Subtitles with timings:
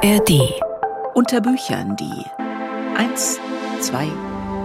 [0.00, 0.30] ARD.
[1.14, 2.24] Unter Büchern die
[2.96, 3.40] 1,
[3.80, 4.06] 2,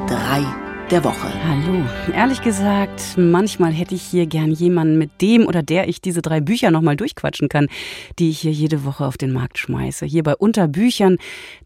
[0.07, 1.27] 3 der Woche.
[1.47, 1.83] Hallo.
[2.13, 6.41] Ehrlich gesagt, manchmal hätte ich hier gern jemanden, mit dem oder der ich diese drei
[6.41, 7.67] Bücher nochmal durchquatschen kann,
[8.19, 10.05] die ich hier jede Woche auf den Markt schmeiße.
[10.05, 11.17] Hier bei Unterbüchern,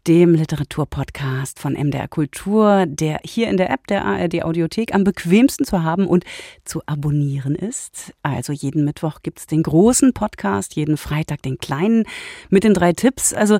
[0.06, 5.64] dem Literaturpodcast von MDR Kultur, der hier in der App der ARD Audiothek am bequemsten
[5.64, 6.24] zu haben und
[6.64, 8.12] zu abonnieren ist.
[8.22, 12.04] Also jeden Mittwoch gibt's den großen Podcast, jeden Freitag den kleinen
[12.50, 13.32] mit den drei Tipps.
[13.32, 13.58] Also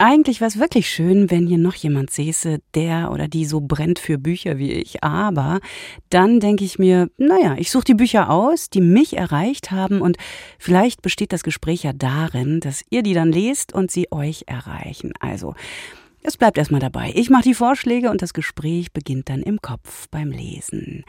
[0.00, 3.98] eigentlich wäre es wirklich schön, wenn hier noch jemand säße, der oder die so brennt
[3.98, 5.04] für Bücher wie ich.
[5.04, 5.60] Aber
[6.08, 10.16] dann denke ich mir, naja, ich suche die Bücher aus, die mich erreicht haben und
[10.58, 15.12] vielleicht besteht das Gespräch ja darin, dass ihr die dann lest und sie euch erreichen.
[15.20, 15.54] Also,
[16.22, 17.12] es bleibt erstmal dabei.
[17.14, 21.04] Ich mache die Vorschläge und das Gespräch beginnt dann im Kopf beim Lesen.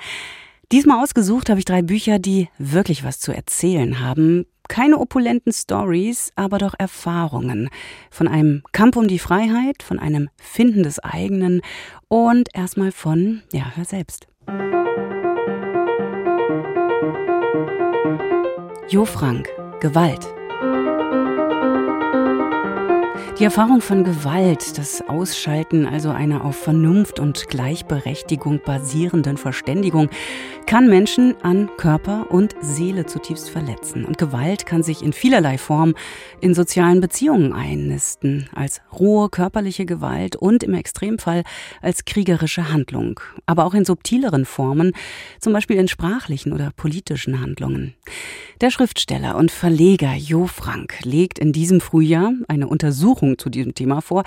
[0.71, 6.31] Diesmal ausgesucht habe ich drei Bücher, die wirklich was zu erzählen haben, keine opulenten Stories,
[6.37, 7.69] aber doch Erfahrungen
[8.09, 11.61] von einem Kampf um die Freiheit, von einem Finden des eigenen
[12.07, 14.27] und erstmal von, ja, hör selbst.
[18.87, 19.49] Jo Frank,
[19.81, 20.25] Gewalt.
[23.41, 30.11] Die Erfahrung von Gewalt, das Ausschalten also einer auf Vernunft und Gleichberechtigung basierenden Verständigung,
[30.67, 34.05] kann Menschen an Körper und Seele zutiefst verletzen.
[34.05, 35.95] Und Gewalt kann sich in vielerlei Form
[36.39, 41.41] in sozialen Beziehungen einnisten, als rohe körperliche Gewalt und im Extremfall
[41.81, 44.93] als kriegerische Handlung, aber auch in subtileren Formen,
[45.39, 47.95] zum Beispiel in sprachlichen oder politischen Handlungen.
[48.61, 54.01] Der Schriftsteller und Verleger Jo Frank legt in diesem Frühjahr eine Untersuchung zu diesem Thema
[54.01, 54.23] vor.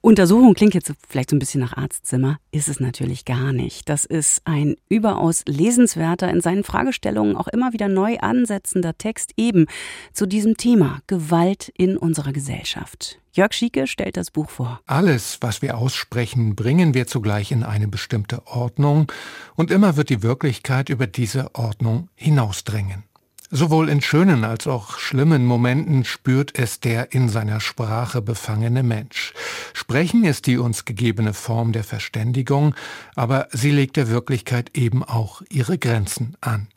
[0.00, 3.88] Untersuchung klingt jetzt vielleicht so ein bisschen nach Arztzimmer, ist es natürlich gar nicht.
[3.88, 9.66] Das ist ein überaus lesenswerter, in seinen Fragestellungen auch immer wieder neu ansetzender Text eben
[10.12, 13.18] zu diesem Thema Gewalt in unserer Gesellschaft.
[13.32, 14.80] Jörg Schieke stellt das Buch vor.
[14.86, 19.12] Alles, was wir aussprechen, bringen wir zugleich in eine bestimmte Ordnung
[19.54, 23.04] und immer wird die Wirklichkeit über diese Ordnung hinausdrängen.
[23.50, 29.32] Sowohl in schönen als auch schlimmen Momenten spürt es der in seiner Sprache befangene Mensch.
[29.72, 32.74] Sprechen ist die uns gegebene Form der Verständigung,
[33.14, 36.68] aber sie legt der Wirklichkeit eben auch ihre Grenzen an.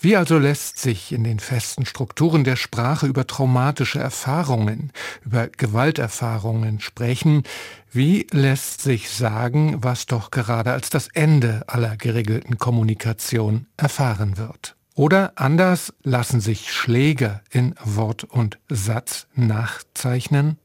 [0.00, 4.90] Wie also lässt sich in den festen Strukturen der Sprache über traumatische Erfahrungen,
[5.24, 7.44] über Gewalterfahrungen sprechen?
[7.92, 14.74] Wie lässt sich sagen, was doch gerade als das Ende aller geregelten Kommunikation erfahren wird?
[14.94, 20.58] Oder anders lassen sich Schläge in Wort und Satz nachzeichnen?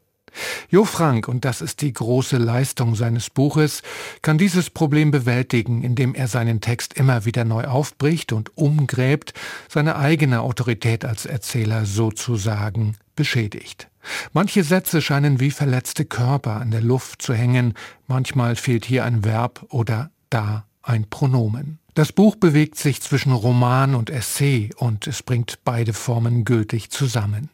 [0.69, 3.81] Jo Frank, und das ist die große Leistung seines Buches,
[4.21, 9.33] kann dieses Problem bewältigen, indem er seinen Text immer wieder neu aufbricht und umgräbt,
[9.69, 13.89] seine eigene Autorität als Erzähler sozusagen beschädigt.
[14.33, 17.73] Manche Sätze scheinen wie verletzte Körper an der Luft zu hängen,
[18.07, 21.79] manchmal fehlt hier ein Verb oder da ein Pronomen.
[21.95, 27.50] Das Buch bewegt sich zwischen Roman und Essay und es bringt beide Formen gültig zusammen.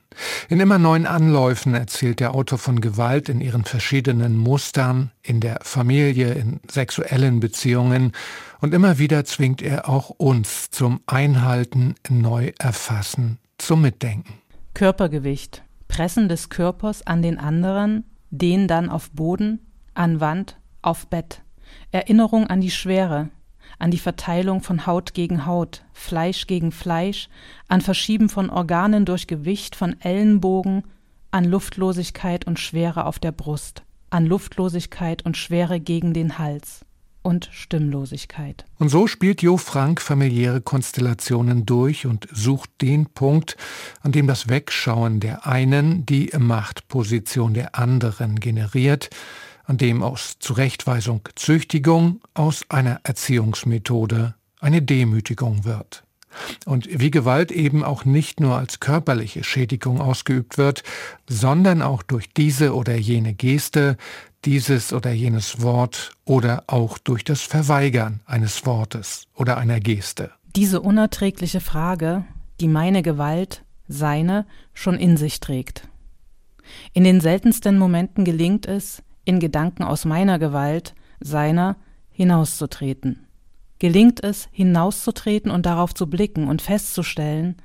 [0.49, 5.59] In immer neuen Anläufen erzählt der Autor von Gewalt in ihren verschiedenen Mustern, in der
[5.61, 8.13] Familie, in sexuellen Beziehungen
[8.61, 14.33] und immer wieder zwingt er auch uns zum Einhalten, Neuerfassen, zum Mitdenken.
[14.73, 15.61] Körpergewicht.
[15.87, 19.59] Pressen des Körpers an den anderen, den dann auf Boden,
[19.93, 21.43] an Wand, auf Bett.
[21.91, 23.29] Erinnerung an die Schwere,
[23.81, 27.29] an die Verteilung von Haut gegen Haut, Fleisch gegen Fleisch,
[27.67, 30.83] an Verschieben von Organen durch Gewicht von Ellenbogen,
[31.31, 33.81] an Luftlosigkeit und Schwere auf der Brust,
[34.11, 36.85] an Luftlosigkeit und Schwere gegen den Hals
[37.23, 38.65] und Stimmlosigkeit.
[38.77, 43.57] Und so spielt Jo Frank familiäre Konstellationen durch und sucht den Punkt,
[44.01, 49.09] an dem das Wegschauen der einen die Machtposition der anderen generiert,
[49.71, 56.03] an dem aus Zurechtweisung Züchtigung, aus einer Erziehungsmethode eine Demütigung wird.
[56.65, 60.83] Und wie Gewalt eben auch nicht nur als körperliche Schädigung ausgeübt wird,
[61.29, 63.95] sondern auch durch diese oder jene Geste,
[64.43, 70.31] dieses oder jenes Wort oder auch durch das Verweigern eines Wortes oder einer Geste.
[70.57, 72.25] Diese unerträgliche Frage,
[72.59, 75.87] die meine Gewalt, seine, schon in sich trägt.
[76.91, 79.01] In den seltensten Momenten gelingt es,
[79.31, 81.77] in Gedanken aus meiner Gewalt, seiner,
[82.09, 83.27] hinauszutreten.
[83.79, 87.55] Gelingt es, hinauszutreten und darauf zu blicken und festzustellen,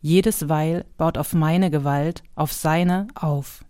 [0.00, 3.62] jedes Weil baut auf meine Gewalt, auf seine auf.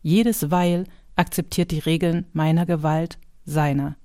[0.00, 0.84] Jedes Weil
[1.16, 3.96] akzeptiert die Regeln meiner Gewalt, seiner.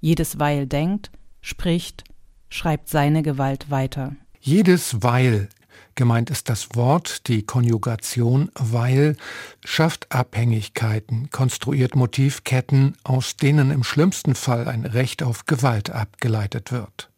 [0.00, 1.10] Jedes Weil denkt,
[1.40, 2.04] spricht,
[2.48, 4.14] schreibt seine Gewalt weiter.
[4.40, 5.48] Jedes Weil
[5.94, 9.16] Gemeint ist das Wort, die Konjugation, weil
[9.64, 17.10] schafft Abhängigkeiten, konstruiert Motivketten, aus denen im schlimmsten Fall ein Recht auf Gewalt abgeleitet wird.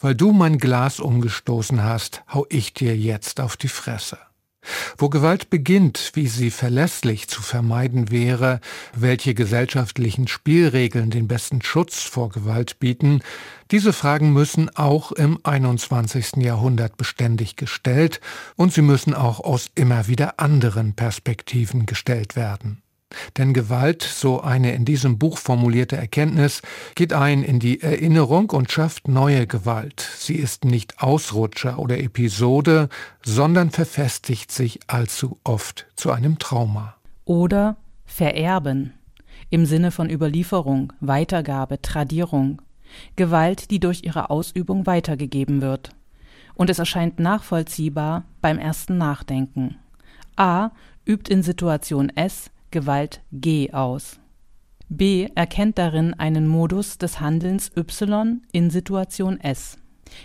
[0.00, 4.18] Weil du mein Glas umgestoßen hast, hau ich dir jetzt auf die Fresse.
[4.96, 8.60] Wo Gewalt beginnt, wie sie verlässlich zu vermeiden wäre,
[8.94, 13.20] welche gesellschaftlichen Spielregeln den besten Schutz vor Gewalt bieten,
[13.70, 16.36] diese Fragen müssen auch im 21.
[16.36, 18.20] Jahrhundert beständig gestellt
[18.56, 22.82] und sie müssen auch aus immer wieder anderen Perspektiven gestellt werden.
[23.38, 26.62] Denn Gewalt, so eine in diesem Buch formulierte Erkenntnis,
[26.94, 30.00] geht ein in die Erinnerung und schafft neue Gewalt.
[30.16, 32.88] Sie ist nicht Ausrutscher oder Episode,
[33.24, 36.96] sondern verfestigt sich allzu oft zu einem Trauma.
[37.24, 38.94] Oder vererben
[39.50, 42.62] im Sinne von Überlieferung, Weitergabe, Tradierung.
[43.16, 45.90] Gewalt, die durch ihre Ausübung weitergegeben wird.
[46.54, 49.76] Und es erscheint nachvollziehbar beim ersten Nachdenken.
[50.36, 50.70] A
[51.06, 54.18] übt in Situation S Gewalt G aus.
[54.88, 59.78] B erkennt darin einen Modus des Handelns Y in Situation S.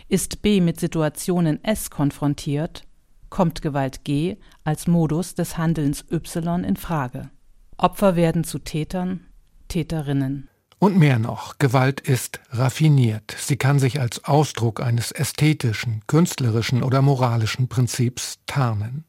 [0.10, 2.84] Ist B mit Situationen S konfrontiert,
[3.30, 7.30] kommt Gewalt G als Modus des Handelns Y in Frage.
[7.78, 9.26] Opfer werden zu Tätern,
[9.68, 10.50] Täterinnen.
[10.80, 13.36] Und mehr noch, Gewalt ist raffiniert.
[13.38, 19.07] Sie kann sich als Ausdruck eines ästhetischen, künstlerischen oder moralischen Prinzips tarnen.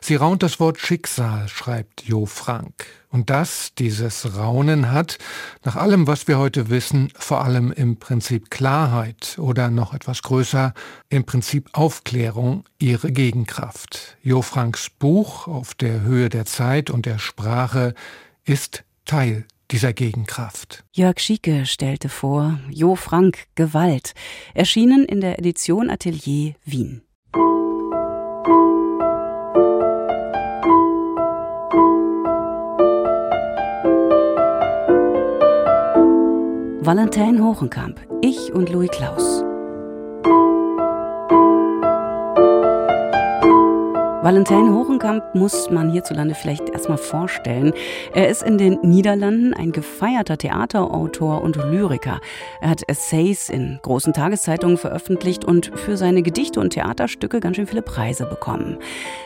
[0.00, 2.86] Sie raunt das Wort Schicksal, schreibt Jo Frank.
[3.10, 5.18] Und das, dieses Raunen hat,
[5.64, 10.74] nach allem, was wir heute wissen, vor allem im Prinzip Klarheit oder noch etwas größer,
[11.10, 14.16] im Prinzip Aufklärung, ihre Gegenkraft.
[14.20, 17.94] Jo Franks Buch auf der Höhe der Zeit und der Sprache
[18.44, 20.84] ist Teil dieser Gegenkraft.
[20.92, 24.14] Jörg Schieke stellte vor Jo Frank Gewalt,
[24.54, 27.02] erschienen in der Edition Atelier Wien.
[36.86, 39.42] Valentin Hochenkamp, ich und Louis Klaus.
[44.22, 47.72] Valentin Hochenkamp muss man hierzulande vielleicht erstmal vorstellen.
[48.12, 52.20] Er ist in den Niederlanden ein gefeierter Theaterautor und Lyriker.
[52.60, 57.66] Er hat Essays in großen Tageszeitungen veröffentlicht und für seine Gedichte und Theaterstücke ganz schön
[57.66, 58.76] viele Preise bekommen.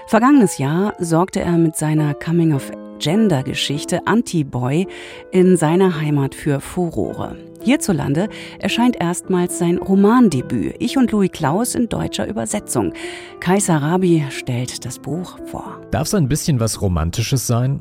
[0.07, 4.87] Vergangenes Jahr sorgte er mit seiner Coming of Gender-Geschichte Anti-Boy
[5.31, 7.37] in seiner Heimat für Furore.
[7.63, 8.29] Hierzulande
[8.59, 12.93] erscheint erstmals sein Romandebüt Ich und Louis Klaus in deutscher Übersetzung.
[13.41, 15.81] Kaiser Rabi stellt das Buch vor.
[15.91, 17.81] Darf es ein bisschen was Romantisches sein?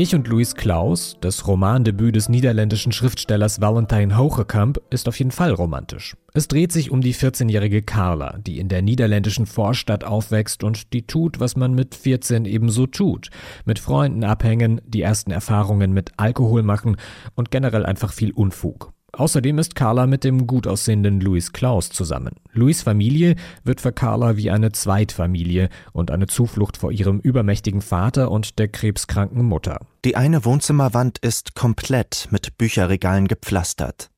[0.00, 5.50] Ich und Louis Klaus, das Romandebüt des niederländischen Schriftstellers Valentijn Hogekamp, ist auf jeden Fall
[5.50, 6.16] romantisch.
[6.34, 11.08] Es dreht sich um die 14-jährige Carla, die in der niederländischen Vorstadt aufwächst und die
[11.08, 13.30] tut, was man mit 14 ebenso tut.
[13.64, 16.94] Mit Freunden abhängen, die ersten Erfahrungen mit Alkohol machen
[17.34, 18.92] und generell einfach viel Unfug.
[19.12, 22.36] Außerdem ist Carla mit dem gut aussehenden Louis Klaus zusammen.
[22.52, 28.30] Louis Familie wird für Carla wie eine Zweitfamilie und eine Zuflucht vor ihrem übermächtigen Vater
[28.30, 29.80] und der krebskranken Mutter.
[30.04, 34.10] Die eine Wohnzimmerwand ist komplett mit Bücherregalen gepflastert.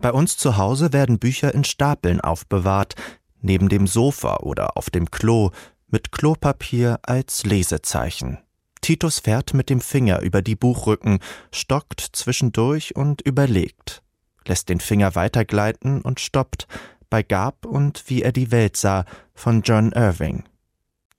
[0.00, 2.94] Bei uns zu Hause werden Bücher in Stapeln aufbewahrt,
[3.40, 5.50] neben dem Sofa oder auf dem Klo,
[5.88, 8.38] mit Klopapier als Lesezeichen.
[8.82, 11.20] Titus fährt mit dem Finger über die Buchrücken,
[11.50, 14.03] stockt zwischendurch und überlegt
[14.46, 16.66] lässt den Finger weitergleiten und stoppt
[17.10, 20.44] bei Gab und Wie er die Welt sah von John Irving.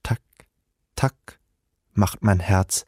[0.04, 0.20] Tack,
[0.96, 1.40] tack,
[1.94, 2.86] macht mein Herz.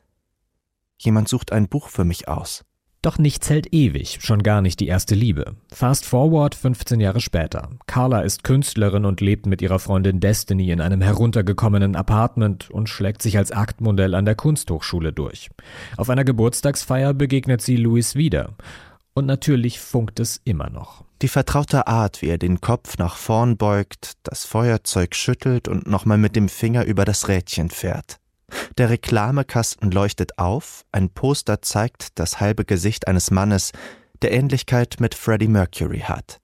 [0.97, 2.65] Jemand sucht ein Buch für mich aus.
[3.03, 5.55] Doch nichts hält ewig, schon gar nicht die erste Liebe.
[5.71, 7.69] Fast forward 15 Jahre später.
[7.85, 13.21] Carla ist Künstlerin und lebt mit ihrer Freundin Destiny in einem heruntergekommenen Apartment und schlägt
[13.21, 15.49] sich als Aktmodell an der Kunsthochschule durch.
[15.95, 18.49] Auf einer Geburtstagsfeier begegnet sie Louis wieder.
[19.17, 21.03] Und natürlich funkt es immer noch.
[21.23, 26.19] Die vertraute Art, wie er den Kopf nach vorn beugt, das Feuerzeug schüttelt und nochmal
[26.19, 28.19] mit dem Finger über das Rädchen fährt.
[28.77, 33.71] Der Reklamekasten leuchtet auf, ein Poster zeigt das halbe Gesicht eines Mannes,
[34.21, 36.39] der Ähnlichkeit mit Freddie Mercury hat.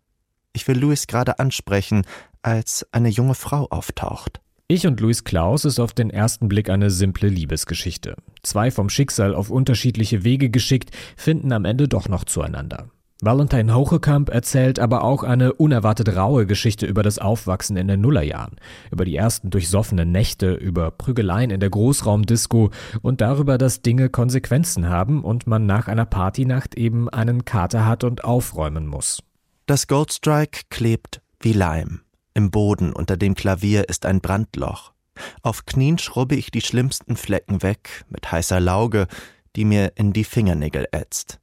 [0.52, 2.08] Ich will Louis gerade ansprechen,
[2.42, 4.42] als eine junge Frau auftaucht.
[4.74, 8.16] Ich und Luis Klaus ist auf den ersten Blick eine simple Liebesgeschichte.
[8.42, 12.90] Zwei vom Schicksal auf unterschiedliche Wege geschickt, finden am Ende doch noch zueinander.
[13.22, 18.56] Valentine Hochekamp erzählt aber auch eine unerwartet raue Geschichte über das Aufwachsen in den Nullerjahren,
[18.90, 22.72] über die ersten durchsoffenen Nächte, über Prügeleien in der Großraumdisco
[23.04, 28.04] und darüber, dass Dinge Konsequenzen haben und man nach einer Partynacht eben einen Kater hat
[28.04, 29.22] und aufräumen muss.
[29.68, 32.02] Das Goldstrike klebt wie Leim.
[32.34, 34.94] Im Boden unter dem Klavier ist ein Brandloch.
[35.42, 39.08] Auf Knien schrubbe ich die schlimmsten Flecken weg mit heißer Lauge,
[39.56, 41.40] die mir in die Fingernägel ätzt.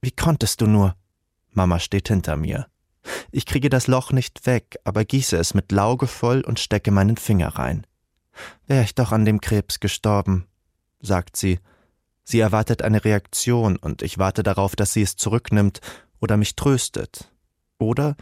[0.00, 0.96] Wie konntest du nur?
[1.52, 2.66] Mama steht hinter mir.
[3.30, 7.16] Ich kriege das Loch nicht weg, aber gieße es mit Lauge voll und stecke meinen
[7.16, 7.86] Finger rein.
[8.66, 10.46] Wär ich doch an dem Krebs gestorben,
[11.00, 11.60] sagt sie.
[12.24, 15.80] Sie erwartet eine Reaktion und ich warte darauf, dass sie es zurücknimmt
[16.20, 17.30] oder mich tröstet.
[17.78, 18.16] Oder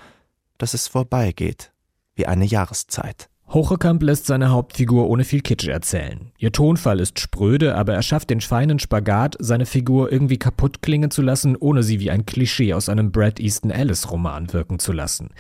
[0.59, 1.73] dass es vorbeigeht,
[2.15, 3.29] wie eine Jahreszeit.
[3.49, 6.33] Hochekamp lässt seine Hauptfigur ohne viel Kitsch erzählen.
[6.39, 11.11] Ihr Tonfall ist spröde, aber er schafft den feinen Spagat, seine Figur irgendwie kaputt klingen
[11.11, 14.93] zu lassen, ohne sie wie ein Klischee aus einem Brad Easton Ellis Roman wirken zu
[14.93, 15.31] lassen.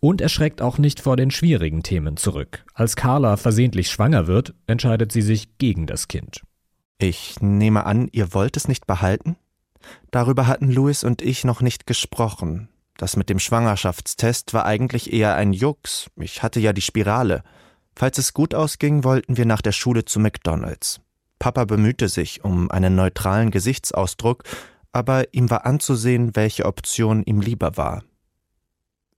[0.00, 2.64] Und er schreckt auch nicht vor den schwierigen Themen zurück.
[2.74, 6.42] Als Carla versehentlich schwanger wird, entscheidet sie sich gegen das Kind.
[6.98, 9.36] Ich nehme an, ihr wollt es nicht behalten?
[10.10, 12.68] Darüber hatten Louis und ich noch nicht gesprochen.
[12.98, 16.10] Das mit dem Schwangerschaftstest war eigentlich eher ein Jux.
[16.16, 17.44] Ich hatte ja die Spirale.
[17.94, 21.00] Falls es gut ausging, wollten wir nach der Schule zu McDonalds.
[21.38, 24.42] Papa bemühte sich um einen neutralen Gesichtsausdruck,
[24.90, 28.02] aber ihm war anzusehen, welche Option ihm lieber war.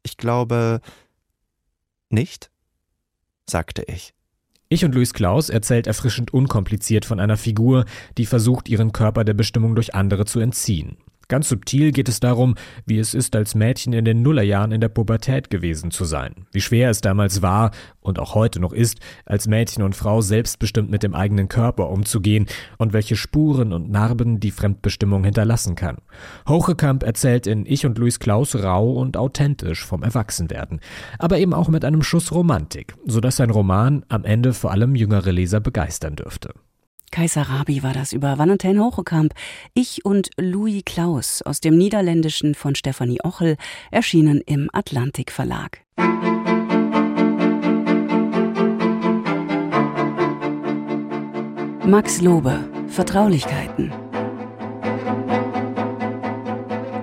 [0.02, 0.82] Ich glaube
[2.10, 2.50] nicht,
[3.48, 4.12] sagte ich.
[4.68, 7.86] Ich und Luis Klaus erzählt erfrischend unkompliziert von einer Figur,
[8.18, 10.98] die versucht, ihren Körper der Bestimmung durch andere zu entziehen.
[11.30, 12.56] Ganz subtil geht es darum,
[12.86, 16.34] wie es ist, als Mädchen in den Nullerjahren in der Pubertät gewesen zu sein.
[16.50, 17.70] Wie schwer es damals war
[18.00, 22.46] und auch heute noch ist, als Mädchen und Frau selbstbestimmt mit dem eigenen Körper umzugehen
[22.78, 25.98] und welche Spuren und Narben die Fremdbestimmung hinterlassen kann.
[26.48, 30.80] Hochekamp erzählt in Ich und Luis Klaus rau und authentisch vom Erwachsenwerden,
[31.20, 35.30] aber eben auch mit einem Schuss Romantik, sodass sein Roman am Ende vor allem jüngere
[35.30, 36.54] Leser begeistern dürfte.
[37.10, 39.34] Kaiser Rabi war das über Valentin Hochekamp.
[39.74, 43.56] Ich und Louis Klaus aus dem Niederländischen von Stefanie Ochel
[43.90, 45.80] erschienen im Atlantik Verlag.
[51.84, 53.92] Max Lobe Vertraulichkeiten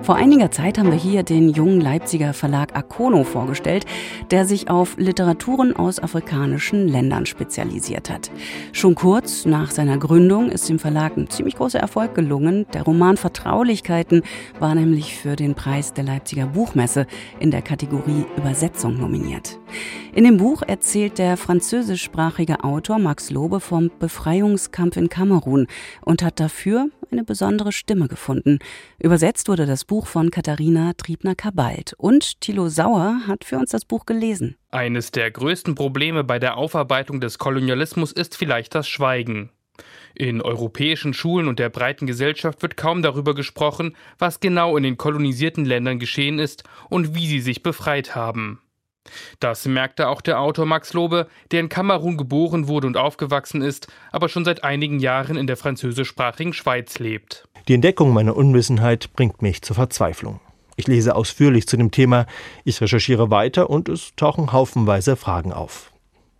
[0.08, 3.84] vor einiger Zeit haben wir hier den jungen Leipziger Verlag Akono vorgestellt,
[4.30, 8.30] der sich auf Literaturen aus afrikanischen Ländern spezialisiert hat.
[8.72, 12.64] Schon kurz nach seiner Gründung ist dem Verlag ein ziemlich großer Erfolg gelungen.
[12.72, 14.22] Der Roman Vertraulichkeiten
[14.58, 17.06] war nämlich für den Preis der Leipziger Buchmesse
[17.38, 19.58] in der Kategorie Übersetzung nominiert.
[20.14, 25.66] In dem Buch erzählt der französischsprachige Autor Max Lobe vom Befreiungskampf in Kamerun
[26.00, 28.58] und hat dafür eine besondere Stimme gefunden.
[28.98, 34.06] Übersetzt wurde das Buch von Katharina Triebner-Kabalt und Thilo Sauer hat für uns das Buch
[34.06, 34.56] gelesen.
[34.70, 39.50] Eines der größten Probleme bei der Aufarbeitung des Kolonialismus ist vielleicht das Schweigen.
[40.14, 44.96] In europäischen Schulen und der breiten Gesellschaft wird kaum darüber gesprochen, was genau in den
[44.96, 48.60] kolonisierten Ländern geschehen ist und wie sie sich befreit haben.
[49.40, 53.88] Das merkte auch der Autor Max Lobe, der in Kamerun geboren wurde und aufgewachsen ist,
[54.12, 57.48] aber schon seit einigen Jahren in der französischsprachigen Schweiz lebt.
[57.68, 60.40] Die Entdeckung meiner Unwissenheit bringt mich zur Verzweiflung.
[60.76, 62.26] Ich lese ausführlich zu dem Thema,
[62.64, 65.92] ich recherchiere weiter und es tauchen haufenweise Fragen auf.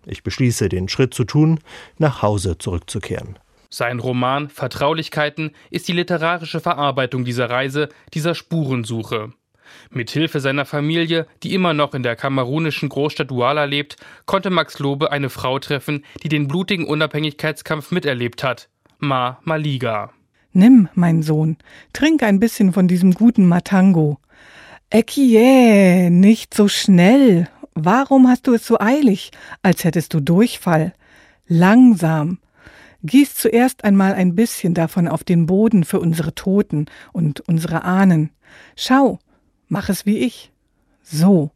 [0.06, 1.60] Ich beschließe, den Schritt zu tun,
[1.98, 3.38] nach Hause zurückzukehren.
[3.68, 9.32] Sein Roman Vertraulichkeiten ist die literarische Verarbeitung dieser Reise, dieser Spurensuche.
[9.90, 13.96] Mithilfe seiner Familie, die immer noch in der kamerunischen Großstadt Douala lebt,
[14.26, 18.68] konnte Max Lobe eine Frau treffen, die den blutigen Unabhängigkeitskampf miterlebt hat.
[18.98, 20.10] Ma Maliga.
[20.52, 21.56] Nimm, mein Sohn,
[21.92, 24.18] trink ein bisschen von diesem guten Matango.
[24.90, 27.48] Ekie, nicht so schnell.
[27.74, 29.30] Warum hast du es so eilig,
[29.62, 30.94] als hättest du Durchfall?
[31.46, 32.38] Langsam.
[33.04, 38.30] Gieß zuerst einmal ein bisschen davon auf den Boden für unsere Toten und unsere Ahnen.
[38.74, 39.20] Schau,
[39.68, 40.50] Mach es wie ich.
[41.02, 41.50] So.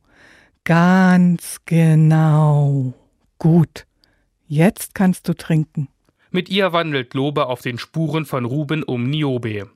[0.64, 2.94] Ganz genau.
[3.38, 3.86] Gut.
[4.46, 5.88] Jetzt kannst du trinken.
[6.30, 9.68] Mit ihr wandelt Lobe auf den Spuren von Ruben um Niobe.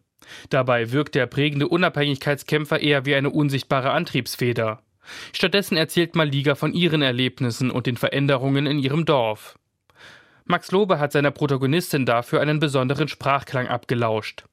[0.51, 4.83] Dabei wirkt der prägende Unabhängigkeitskämpfer eher wie eine unsichtbare Antriebsfeder.
[5.33, 9.59] Stattdessen erzählt Maliga von ihren Erlebnissen und den Veränderungen in ihrem Dorf.
[10.45, 14.45] Max Lobe hat seiner Protagonistin dafür einen besonderen Sprachklang abgelauscht.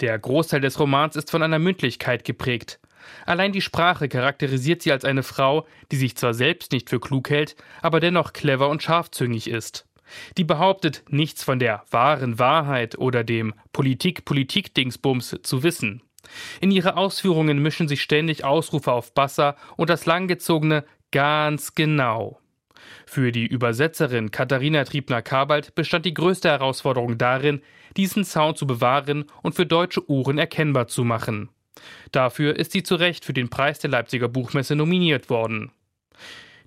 [0.00, 2.78] Der Großteil des Romans ist von einer Mündlichkeit geprägt.
[3.26, 7.30] Allein die Sprache charakterisiert sie als eine Frau, die sich zwar selbst nicht für klug
[7.30, 9.86] hält, aber dennoch clever und scharfzüngig ist.
[10.36, 16.02] Die behauptet, nichts von der wahren Wahrheit oder dem Politik-Politik-Dingsbums zu wissen.
[16.60, 22.40] In ihre Ausführungen mischen sich ständig Ausrufe auf Bassa und das langgezogene ganz genau.
[23.06, 27.62] Für die Übersetzerin Katharina Triebner-Kabalt bestand die größte Herausforderung darin,
[27.96, 31.48] diesen Sound zu bewahren und für deutsche Ohren erkennbar zu machen.
[32.12, 35.70] Dafür ist sie zu Recht für den Preis der Leipziger Buchmesse nominiert worden.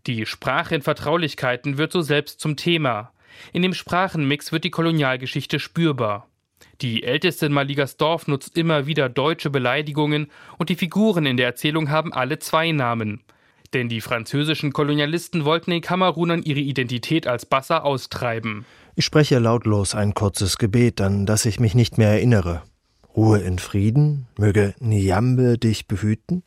[0.08, 3.12] Die Sprache in Vertraulichkeiten wird so selbst zum Thema.
[3.54, 6.28] In dem Sprachenmix wird die Kolonialgeschichte spürbar.
[6.82, 10.28] Die älteste Maligersdorf nutzt immer wieder deutsche Beleidigungen
[10.58, 13.22] und die Figuren in der Erzählung haben alle zwei Namen.
[13.74, 18.66] Denn die französischen Kolonialisten wollten den Kamerunern ihre Identität als Bassa austreiben.
[18.96, 22.64] Ich spreche lautlos ein kurzes Gebet, an das ich mich nicht mehr erinnere.
[23.16, 26.44] Ruhe in Frieden, möge Niambe dich behüten?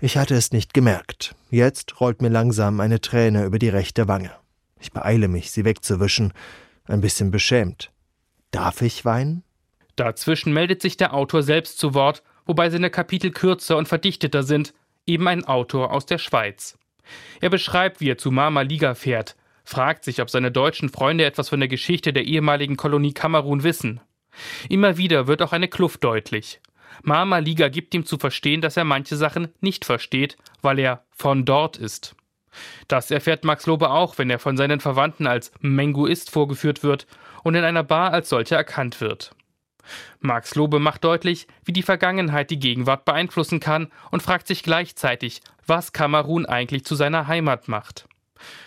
[0.00, 1.34] Ich hatte es nicht gemerkt.
[1.50, 4.32] Jetzt rollt mir langsam eine Träne über die rechte Wange.
[4.80, 6.32] Ich beeile mich, sie wegzuwischen,
[6.86, 7.92] ein bisschen beschämt.
[8.50, 9.42] Darf ich weinen?
[9.94, 14.74] Dazwischen meldet sich der Autor selbst zu Wort, wobei seine Kapitel kürzer und verdichteter sind,
[15.06, 16.76] eben ein Autor aus der Schweiz.
[17.40, 21.48] Er beschreibt, wie er zu Mama Liga fährt, fragt sich, ob seine deutschen Freunde etwas
[21.48, 24.00] von der Geschichte der ehemaligen Kolonie Kamerun wissen.
[24.68, 26.60] Immer wieder wird auch eine Kluft deutlich.
[27.02, 31.44] Mama Liga gibt ihm zu verstehen, dass er manche Sachen nicht versteht, weil er von
[31.44, 32.14] dort ist.
[32.88, 37.06] Das erfährt Max Lobe auch, wenn er von seinen Verwandten als Menguist vorgeführt wird
[37.42, 39.32] und in einer Bar als solcher erkannt wird.
[40.20, 45.42] Max Lobe macht deutlich, wie die Vergangenheit die Gegenwart beeinflussen kann und fragt sich gleichzeitig,
[45.66, 48.08] was Kamerun eigentlich zu seiner Heimat macht.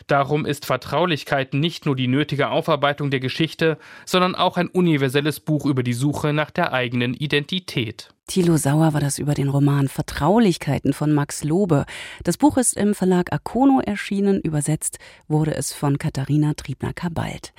[0.07, 5.65] Darum ist Vertraulichkeit nicht nur die nötige Aufarbeitung der Geschichte, sondern auch ein universelles Buch
[5.65, 8.09] über die Suche nach der eigenen Identität.
[8.29, 11.85] Thilo Sauer war das über den Roman Vertraulichkeiten von Max Lobe.
[12.23, 17.53] Das Buch ist im Verlag Akono erschienen, übersetzt wurde es von Katharina Triebner-Kabalt.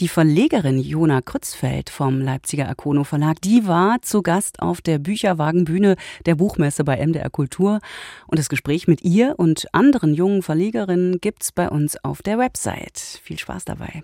[0.00, 5.96] Die Verlegerin Jona Krützfeld vom Leipziger Akono Verlag, die war zu Gast auf der Bücherwagenbühne
[6.24, 7.80] der Buchmesse bei MDR Kultur.
[8.26, 12.98] Und das Gespräch mit ihr und anderen jungen Verlegerinnen gibt's bei uns auf der Website.
[13.22, 14.00] Viel Spaß dabei.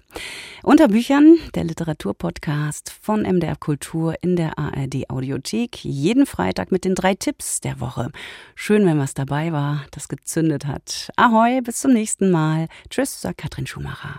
[0.62, 6.96] Unter Büchern, der Literaturpodcast von MDR Kultur in der ARD Audiothek jeden Freitag mit den
[6.96, 8.10] drei Tipps der Woche.
[8.56, 11.12] Schön, wenn was dabei war, das gezündet hat.
[11.14, 12.66] Ahoi, bis zum nächsten Mal.
[12.88, 14.18] Tschüss, sagt Katrin Schumacher.